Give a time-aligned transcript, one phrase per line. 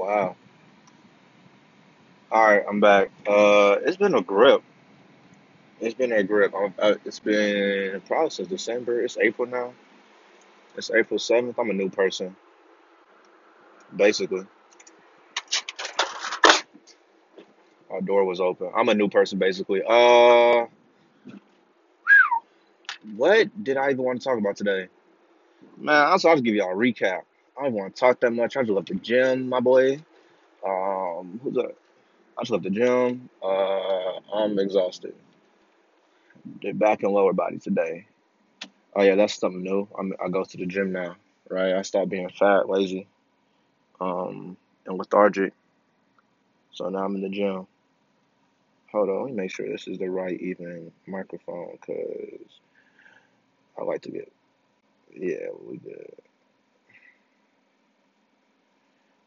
[0.00, 0.34] Wow.
[2.32, 3.10] All right, I'm back.
[3.26, 4.62] Uh, it's been a grip.
[5.78, 6.54] It's been a grip.
[6.54, 9.02] i uh, it's been probably since December.
[9.02, 9.74] It's April now.
[10.78, 11.56] It's April 7th.
[11.58, 12.34] I'm a new person,
[13.94, 14.46] basically.
[17.90, 18.70] Our door was open.
[18.74, 19.82] I'm a new person, basically.
[19.86, 20.64] Uh,
[23.16, 24.88] what did I even want to talk about today?
[25.76, 27.24] Man, also, I'll just give y'all a recap.
[27.60, 28.56] I don't want to talk that much.
[28.58, 30.00] I just left the gym, my boy.
[30.66, 31.76] Um, who's that?
[32.38, 33.30] I just left the gym.
[33.42, 35.14] Uh, I'm exhausted.
[36.60, 38.06] Did back and lower body today.
[38.96, 39.88] Oh yeah, that's something new.
[39.98, 41.16] I'm, I go to the gym now,
[41.50, 41.74] right?
[41.74, 43.08] I stopped being fat, lazy,
[44.00, 45.54] um, and lethargic.
[46.72, 47.66] So now I'm in the gym.
[48.92, 52.60] Hold on, let me make sure this is the right even microphone, cause
[53.78, 54.32] I like to get.
[55.14, 56.14] Yeah, we good.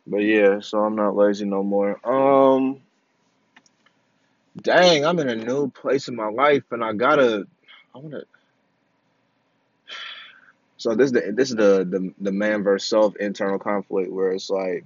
[0.07, 1.99] But yeah, so I'm not lazy no more.
[2.07, 2.81] Um,
[4.61, 7.45] dang, I'm in a new place in my life, and I gotta.
[7.95, 8.23] I wanna.
[10.77, 14.31] So this is the this is the the the man versus self internal conflict where
[14.31, 14.85] it's like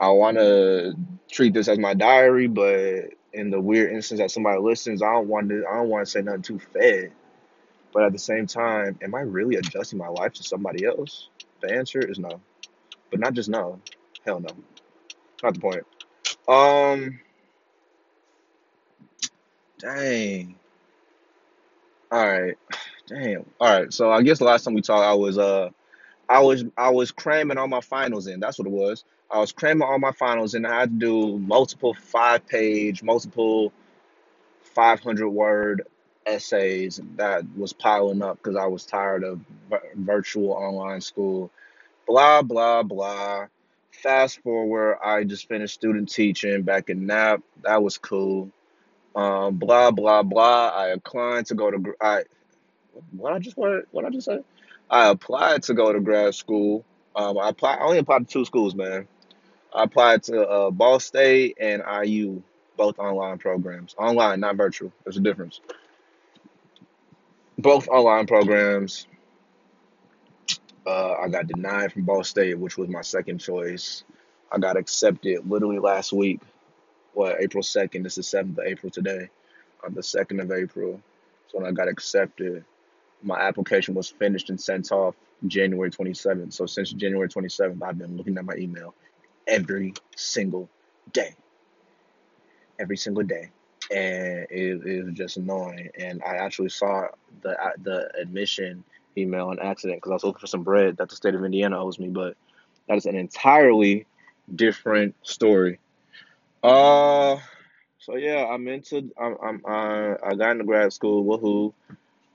[0.00, 0.94] I want to
[1.30, 5.28] treat this as my diary, but in the weird instance that somebody listens, I don't
[5.28, 7.12] want to I don't want to say nothing too fed.
[7.92, 11.28] But at the same time, am I really adjusting my life to somebody else?
[11.60, 12.40] The answer is no.
[13.10, 13.80] But not just no.
[14.28, 14.50] Hell no.
[15.42, 15.86] Not the point.
[16.46, 17.18] Um
[19.78, 20.54] dang.
[22.12, 22.58] All right.
[23.06, 23.46] Damn.
[23.58, 23.90] All right.
[23.90, 25.70] So I guess the last time we talked I was uh
[26.28, 28.38] I was I was cramming all my finals in.
[28.38, 29.02] That's what it was.
[29.30, 30.66] I was cramming all my finals in.
[30.66, 33.72] I had to do multiple five page, multiple
[34.74, 35.86] 500 word
[36.26, 39.40] essays that was piling up because I was tired of
[39.94, 41.50] virtual online school.
[42.06, 43.46] Blah, blah, blah.
[44.02, 47.42] Fast forward, I just finished student teaching back in NAP.
[47.62, 48.50] That was cool.
[49.16, 50.68] Um, blah, blah, blah.
[50.68, 52.22] I applied to go to, I,
[53.10, 54.44] what I just, what, what I just said?
[54.88, 56.84] I applied to go to grad school.
[57.16, 59.08] Um, I applied, I only applied to two schools, man.
[59.74, 62.42] I applied to uh, Ball State and IU
[62.76, 63.94] both online programs.
[63.98, 64.92] Online, not virtual.
[65.04, 65.60] There's a difference.
[67.58, 69.06] Both online programs.
[70.88, 74.04] Uh, I got denied from Ball State, which was my second choice.
[74.50, 76.40] I got accepted literally last week.
[77.12, 78.02] What, April 2nd?
[78.02, 79.28] This is 7th of April today.
[79.84, 81.00] On the 2nd of April.
[81.48, 82.64] So when I got accepted,
[83.22, 85.14] my application was finished and sent off
[85.46, 86.52] January 27th.
[86.54, 88.94] So since January 27th, I've been looking at my email
[89.46, 90.68] every single
[91.12, 91.34] day
[92.78, 93.50] every single day,
[93.90, 95.90] and it, was just annoying.
[95.98, 97.08] And I actually saw
[97.42, 98.84] the the admission
[99.18, 101.78] email on accident because I was looking for some bread that the state of Indiana
[101.78, 102.36] owes me, but
[102.88, 104.06] that is an entirely
[104.54, 105.78] different story.
[106.62, 107.36] Uh,
[107.98, 109.10] so yeah, I'm into.
[109.20, 109.36] I'm.
[109.42, 109.62] I'm.
[109.66, 111.24] I, I got into grad school.
[111.24, 111.72] Woohoo!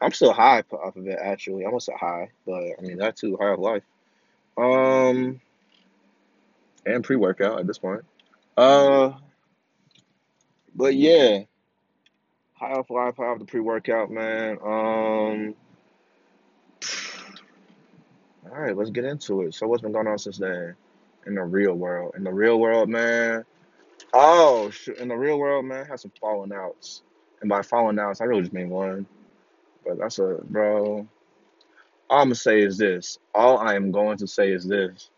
[0.01, 1.19] I'm still high off of it.
[1.21, 3.37] Actually, I'm gonna high, but I mean that too.
[3.39, 3.83] High of life.
[4.57, 5.41] Um,
[6.85, 8.03] and pre workout at this point.
[8.57, 9.13] Uh,
[10.75, 11.39] but yeah,
[12.53, 14.57] high off life, high off the pre workout, man.
[14.63, 15.55] Um,
[18.53, 19.55] all right, let's get into it.
[19.55, 20.75] So, what's been going on since then
[21.25, 22.13] in the real world?
[22.15, 23.45] In the real world, man.
[24.13, 27.01] Oh, in the real world, man, I had some falling outs.
[27.41, 29.07] And by falling outs, I really just mean one.
[29.85, 31.07] But that's a, bro.
[32.09, 33.17] All I'm going to say is this.
[33.33, 35.09] All I am going to say is this.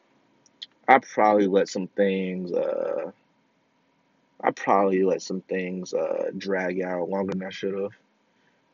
[0.87, 3.11] I probably let some things, uh,
[4.41, 7.91] I probably let some things uh, drag out longer than I should have.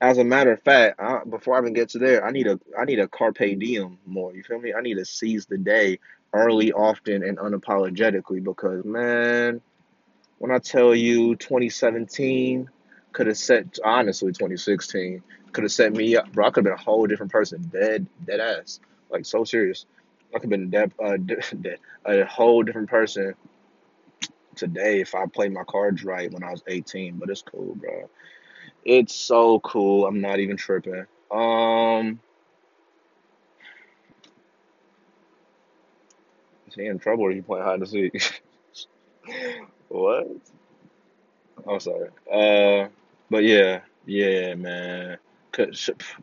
[0.02, 2.60] As a matter of fact, I, before I even get to there, I need a
[2.78, 4.34] I need a carpe diem more.
[4.36, 4.74] You feel me?
[4.74, 6.00] I need to seize the day
[6.34, 8.44] early, often, and unapologetically.
[8.44, 9.62] Because man,
[10.40, 12.68] when I tell you 2017
[13.14, 15.22] could have set honestly 2016
[15.54, 16.48] could have set me up, bro.
[16.48, 18.80] I could have been a whole different person, dead dead ass,
[19.12, 19.86] like so serious.
[20.34, 20.94] I could have been dead,
[22.06, 23.36] a whole different person
[24.56, 28.10] today if I played my cards right when I was 18, but it's cool, bro.
[28.84, 30.08] It's so cool.
[30.08, 31.06] I'm not even tripping.
[31.30, 32.20] Um,
[36.68, 38.44] is he in trouble or he playing hide and seek?
[39.90, 40.28] what?
[41.68, 42.10] I'm sorry.
[42.32, 42.90] Uh,
[43.30, 45.18] but yeah, yeah, man.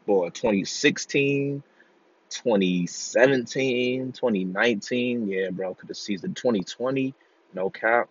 [0.07, 1.63] Boy, 2016,
[2.31, 5.29] 2017, 2019.
[5.29, 5.75] Yeah, bro.
[5.75, 7.15] Could have season 2020.
[7.55, 8.09] No cap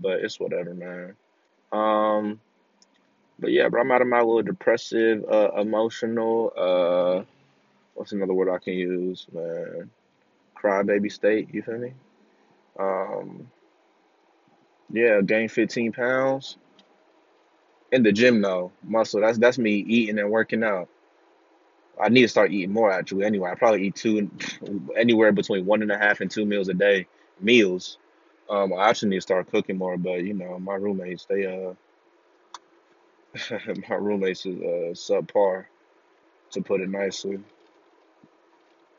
[0.00, 1.16] but it's whatever, man.
[1.72, 2.40] Um,
[3.40, 7.24] but yeah, bro, I'm out of my little depressive, uh, emotional, uh,
[7.94, 9.90] what's another word I can use, man?
[10.56, 11.94] Crybaby state, you feel me?
[12.78, 13.50] Um,
[14.92, 16.56] yeah, gained 15 pounds
[17.92, 18.72] in the gym though.
[18.82, 19.20] Muscle.
[19.20, 20.88] That's that's me eating and working out.
[22.00, 23.24] I need to start eating more actually.
[23.24, 24.30] Anyway, I probably eat two,
[24.96, 27.06] anywhere between one and a half and two meals a day.
[27.40, 27.98] Meals.
[28.48, 31.74] Um, I actually need to start cooking more, but you know, my roommates, they uh,
[33.88, 35.66] my roommates is uh subpar
[36.52, 37.38] to put it nicely.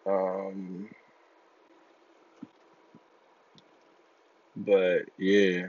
[0.06, 0.90] Um,
[4.56, 5.68] but yeah,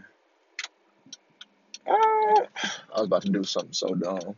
[1.86, 2.42] ah,
[2.94, 4.36] I was about to do something so dumb.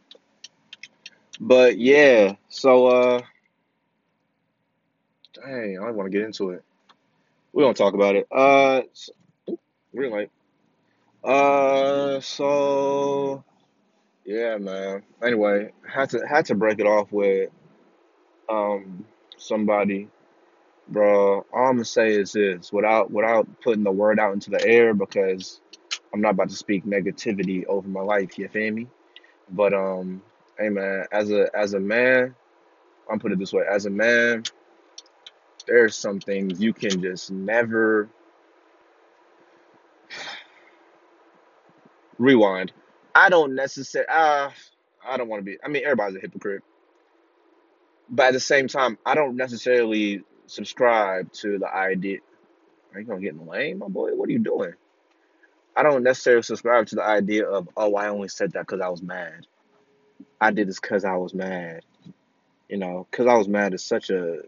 [1.41, 3.23] But yeah, so uh,
[5.35, 6.63] dang, I want to get into it.
[7.53, 8.27] We don't talk about it.
[8.31, 9.11] Uh, s-
[9.95, 10.31] green light.
[11.25, 13.45] Uh, so
[14.25, 15.03] yeah, man.
[15.23, 17.51] Anyway, had to had to break it off with
[18.49, 19.05] um
[19.37, 20.09] somebody,
[20.89, 21.45] bro.
[21.53, 24.95] All I'm gonna say is this, without without putting the word out into the air,
[24.95, 25.61] because
[26.13, 28.39] I'm not about to speak negativity over my life.
[28.39, 28.89] You feel me?
[29.51, 30.23] But um,
[30.59, 32.35] hey man, as a as a man,
[33.11, 34.45] I'm put it this way, as a man,
[35.67, 38.09] there's some things you can just never
[42.19, 42.73] rewind.
[43.15, 44.09] I don't necessarily.
[44.09, 44.51] Uh,
[45.07, 45.59] I don't want to be.
[45.65, 46.63] I mean, everybody's a hypocrite,
[48.09, 52.19] but at the same time, I don't necessarily subscribe to the idea.
[52.93, 54.11] Are you gonna get in the lane, my boy?
[54.15, 54.75] What are you doing?
[55.77, 58.89] I don't necessarily subscribe to the idea of, oh, I only said that because I
[58.89, 59.47] was mad.
[60.41, 61.83] I did this because I was mad.
[62.69, 64.43] You know, because I was mad is such a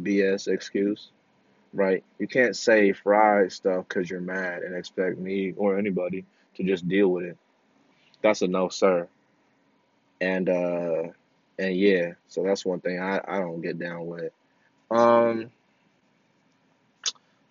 [0.00, 1.10] BS excuse,
[1.72, 2.04] right?
[2.18, 6.24] You can't say fried stuff because you're mad and expect me or anybody
[6.56, 7.38] to just deal with it.
[8.26, 9.06] That's a no, sir.
[10.20, 11.02] And uh,
[11.60, 14.32] and yeah, so that's one thing I I don't get down with.
[14.90, 15.52] Um,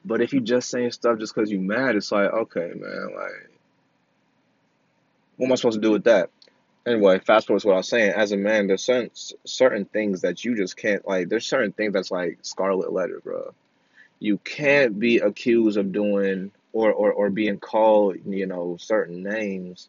[0.04, 3.50] but if you just saying stuff just because you mad, it's like, okay, man, like,
[5.38, 6.30] what am I supposed to do with that?
[6.86, 8.12] Anyway, fast forward to what I was saying.
[8.12, 9.12] As a man, there's certain
[9.46, 11.30] certain things that you just can't like.
[11.30, 13.54] There's certain things that's like scarlet letter, bro.
[14.20, 19.88] You can't be accused of doing or or or being called, you know, certain names.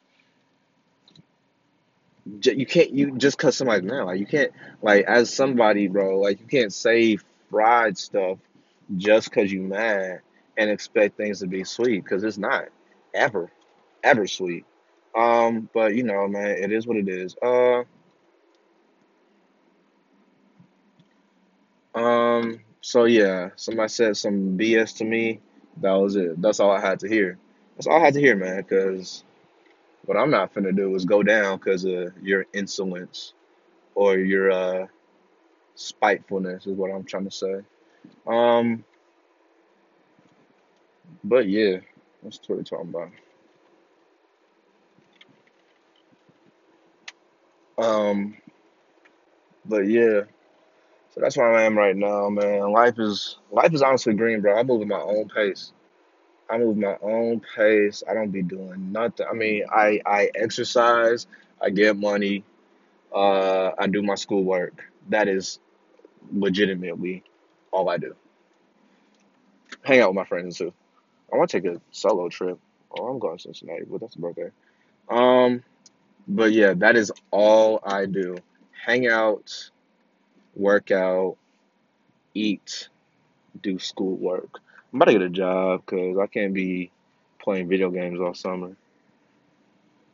[2.43, 4.02] You can't you just cause somebody's mad.
[4.05, 4.52] Like you can't
[4.82, 6.19] like as somebody, bro.
[6.20, 7.19] Like you can't say
[7.50, 8.38] fried stuff
[8.96, 10.20] just cause you mad
[10.56, 12.64] and expect things to be sweet because it's not
[13.14, 13.50] ever
[14.02, 14.64] ever sweet.
[15.17, 17.37] Um, but you know, man, it is what it is.
[17.43, 17.84] Uh.
[21.94, 25.40] Um, so yeah, somebody said some BS to me.
[25.81, 26.40] That was it.
[26.40, 27.38] That's all I had to hear.
[27.76, 29.25] That's all I had to hear, man, because
[30.06, 33.35] what I'm not finna do is go down because of your insolence
[33.94, 34.87] or your uh
[35.76, 37.61] spitefulness is what I'm trying to say.
[38.26, 38.85] Um,
[41.25, 41.79] but yeah,
[42.23, 43.11] that's what we're talking about.
[47.85, 48.37] Um,
[49.67, 50.23] but yeah,
[51.11, 52.73] so that's where I am right now, man.
[52.73, 54.58] Life is life is honestly green, bro.
[54.58, 55.73] I move at my own pace.
[56.48, 58.02] I move my own pace.
[58.08, 59.26] I don't be doing nothing.
[59.28, 61.26] I mean, I I exercise,
[61.60, 62.44] I get money,
[63.14, 64.84] uh, I do my schoolwork.
[65.08, 65.58] That is
[66.32, 67.25] legitimately
[67.72, 68.14] all I do.
[69.82, 70.72] Hang out with my friends too.
[71.32, 72.58] I want to take a solo trip.
[72.91, 74.50] Oh, I'm going to Cincinnati, but that's a birthday.
[75.08, 75.62] Um,
[76.29, 78.36] but yeah, that is all I do.
[78.84, 79.70] Hang out,
[80.55, 81.36] work out,
[82.34, 82.88] eat,
[83.62, 84.60] do schoolwork.
[84.96, 86.91] I'm about to get a job because I can't be
[87.38, 88.74] playing video games all summer.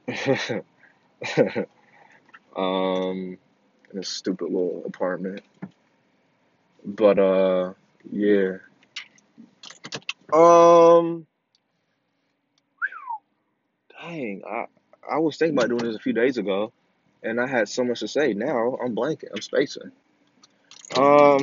[2.56, 3.38] um,
[3.92, 5.42] in a stupid little apartment.
[6.84, 7.74] But uh,
[8.10, 8.56] yeah.
[10.32, 11.28] Um,
[14.00, 14.64] dang, I
[15.08, 16.72] I was thinking about doing this a few days ago,
[17.22, 18.34] and I had so much to say.
[18.34, 19.28] Now I'm blanking.
[19.32, 19.92] I'm spacing.
[20.96, 21.42] Um,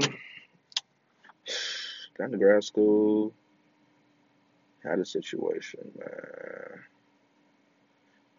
[2.20, 3.34] got to grad school.
[4.84, 6.80] Had a situation, man.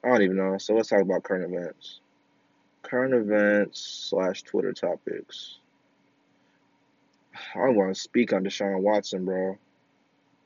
[0.02, 0.56] I don't even know.
[0.58, 2.00] So let's talk about current events.
[2.82, 5.58] Current events slash Twitter topics.
[7.54, 9.58] I want to speak on Deshaun Watson, bro.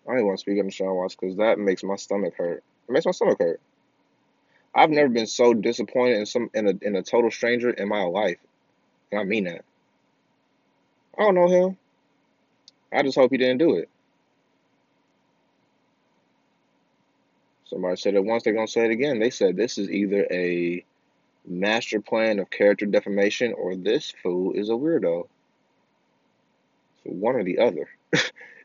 [0.07, 2.63] I don't even want to speak on Deshaun Watson because that makes my stomach hurt.
[2.89, 3.61] It makes my stomach hurt.
[4.75, 8.03] I've never been so disappointed in some in a in a total stranger in my
[8.03, 8.39] life,
[9.13, 9.65] and I mean that.
[11.17, 11.77] I don't know him.
[12.95, 13.89] I just hope he didn't do it.
[17.67, 19.19] Somebody said it once, they're gonna say it again.
[19.19, 20.85] They said this is either a
[21.47, 25.29] master plan of character defamation or this fool is a weirdo.
[27.03, 27.89] So one or the other.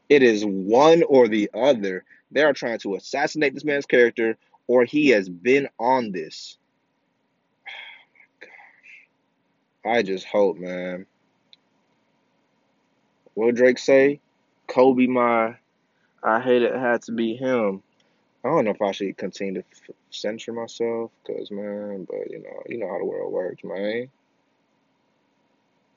[0.10, 2.04] It is one or the other.
[2.32, 6.58] They are trying to assassinate this man's character, or he has been on this.
[8.42, 8.48] Oh
[9.86, 11.06] gosh, I just hope, man.
[13.40, 14.20] What Drake say?
[14.68, 15.56] Kobe, my,
[16.22, 17.82] I hate it had to be him.
[18.44, 22.40] I don't know if I should continue to f- censor myself, cause man, but you
[22.40, 24.10] know, you know how the world works, man.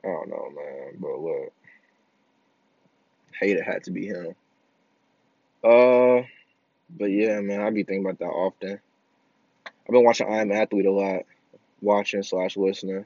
[0.04, 1.52] I don't know, man, but look,
[3.40, 4.36] hate it had to be him.
[5.64, 6.22] Uh,
[6.96, 8.78] but yeah, man, I be thinking about that often.
[9.66, 11.22] I've been watching I Am Athlete a lot,
[11.80, 13.04] watching slash listening.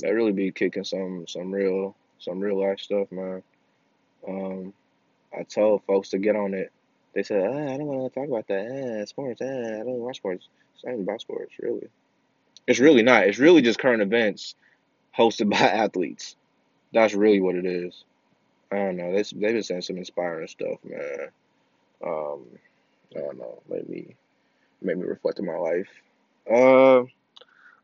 [0.00, 3.42] That really be kicking some some real some real life stuff, man.
[4.26, 4.72] Um,
[5.36, 6.72] I told folks to get on it.
[7.14, 9.00] They said, ah, I don't want to talk about that.
[9.00, 9.40] Ah, sports.
[9.42, 10.48] Ah, I don't watch sports.
[10.74, 11.88] It's not about sports, really.
[12.66, 13.26] It's really not.
[13.26, 14.54] It's really just current events
[15.16, 16.36] hosted by athletes.
[16.92, 18.04] That's really what it is.
[18.70, 19.12] I don't know.
[19.12, 21.28] They they've been saying some inspiring stuff, man.
[22.04, 22.44] Um,
[23.16, 23.62] I don't know.
[23.68, 24.14] Made me
[24.82, 25.88] made me reflect on my life.
[26.50, 27.04] Uh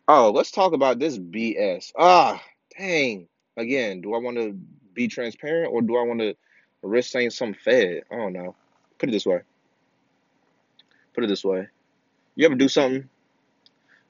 [0.09, 1.93] oh, let's talk about this BS.
[1.99, 2.43] Ah,
[2.79, 3.29] dang.
[3.56, 4.58] Again, do I want to
[4.94, 6.34] be transparent or do I want to
[6.82, 8.02] risk saying something fed?
[8.11, 8.54] I don't know.
[8.99, 9.40] Put it this way.
[11.14, 11.68] Put it this way.
[12.34, 13.08] You ever do something?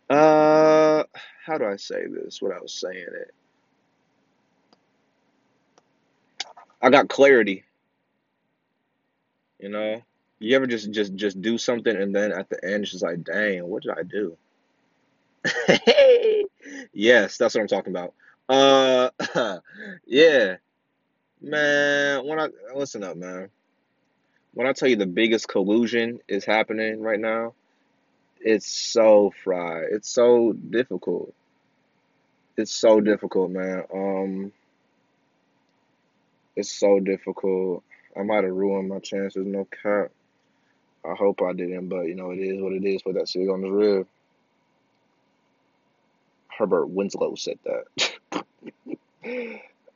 [0.08, 1.04] Uh,
[1.44, 3.34] how do I say this without saying it?
[6.80, 7.64] I got clarity.
[9.58, 10.02] You know,
[10.38, 13.24] you ever just just just do something and then at the end it's just like,
[13.24, 14.36] dang, what did I do?
[16.92, 18.14] yes, that's what I'm talking about.
[18.48, 19.10] Uh,
[20.06, 20.56] yeah,
[21.40, 22.26] man.
[22.26, 23.50] When I listen up, man.
[24.54, 27.54] When I tell you the biggest collusion is happening right now,
[28.40, 29.86] it's so fried.
[29.90, 31.34] It's so difficult.
[32.56, 33.82] It's so difficult, man.
[33.92, 34.52] Um,
[36.54, 37.82] it's so difficult.
[38.16, 40.12] I might have ruined my chances, no cap.
[41.04, 43.02] I hope I didn't, but you know, it is what it is.
[43.02, 44.06] Put that shit on the rib.
[46.56, 48.12] Herbert Winslow said that.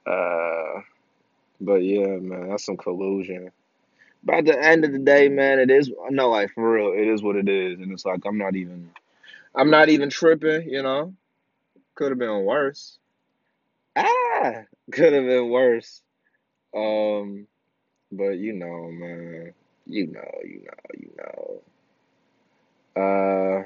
[0.07, 0.81] uh,
[1.61, 3.51] but yeah, man, that's some collusion.
[4.25, 7.09] But at the end of the day, man, it is no like for real, it
[7.09, 7.81] is what it is.
[7.81, 8.91] And it's like I'm not even
[9.55, 11.15] I'm not even tripping, you know?
[11.95, 12.99] Could have been worse.
[13.97, 16.03] Ah could have been worse.
[16.75, 17.47] Um
[18.13, 19.55] but you know, man.
[19.87, 21.63] You know, you know, you know.
[23.03, 23.65] Uh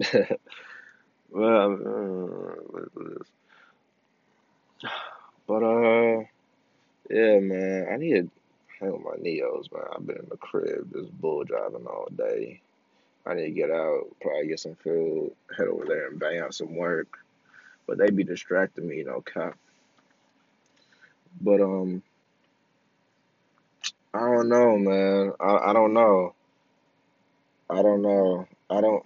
[1.30, 3.24] well, uh,
[5.46, 6.24] but uh
[7.10, 8.30] yeah, man, I need to
[8.80, 9.84] hang with my neos, man.
[9.94, 12.60] I've been in the crib just bull driving all day.
[13.26, 16.54] I need to get out, probably get some food, head over there and bang out
[16.54, 17.18] some work.
[17.86, 19.58] But they be distracting me, you know, cap.
[21.40, 22.02] But um,
[24.14, 25.32] I don't know, man.
[25.40, 26.34] I I don't know.
[27.68, 28.46] I don't know.
[28.70, 29.04] I don't.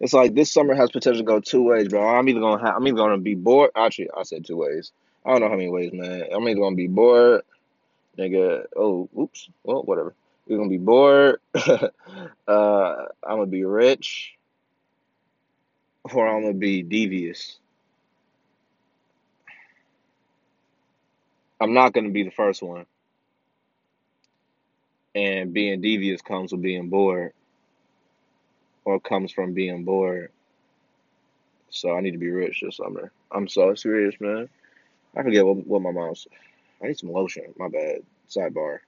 [0.00, 2.02] It's like this summer has potential to go two ways, bro.
[2.06, 3.70] I'm either gonna have, I'm either gonna be bored.
[3.76, 4.92] Actually, I said two ways.
[5.24, 6.24] I don't know how many ways, man.
[6.32, 7.42] I'm either gonna be bored,
[8.18, 8.64] nigga.
[8.74, 9.48] Oh, oops.
[9.62, 10.14] Well, whatever.
[10.46, 11.40] We're gonna be bored.
[11.54, 11.90] uh,
[12.48, 14.34] I'm gonna be rich,
[16.04, 17.58] or I'm gonna be devious.
[21.60, 22.86] I'm not gonna be the first one.
[25.14, 27.34] And being devious comes with being bored,
[28.90, 30.32] or comes from being bored.
[31.70, 33.12] So I need to be rich this summer.
[33.30, 34.48] I'm so serious, man.
[35.16, 36.26] I forget what, what my mom's.
[36.82, 37.54] I need some lotion.
[37.56, 38.00] My bad.
[38.28, 38.78] Sidebar.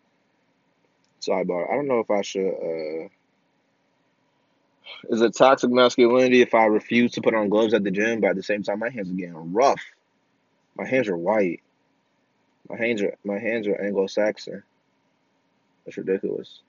[1.21, 1.71] Sidebar.
[1.71, 2.49] I don't know if I should.
[2.49, 3.09] uh
[5.11, 8.31] Is it toxic masculinity if I refuse to put on gloves at the gym, but
[8.31, 9.83] at the same time my hands are getting rough.
[10.77, 11.63] My hands are white.
[12.69, 14.65] My hands are my hands are Anglo-Saxon.
[15.85, 16.61] That's ridiculous.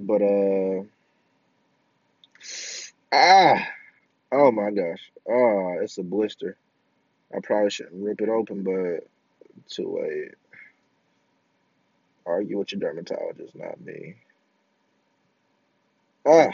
[0.00, 0.82] But uh
[3.12, 3.68] ah
[4.32, 5.12] oh my gosh.
[5.28, 6.56] Oh, it's a blister.
[7.34, 9.06] I probably shouldn't rip it open, but
[9.68, 10.34] too late.
[12.26, 14.16] Argue with your dermatologist, not me.
[16.26, 16.50] Ah.